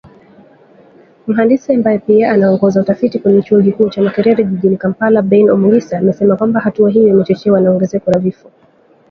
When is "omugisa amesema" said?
5.49-6.35